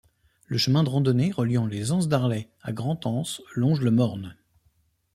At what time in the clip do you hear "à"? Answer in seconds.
2.63-2.71